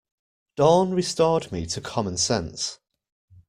[0.55, 2.79] Dawn restored me to common sense.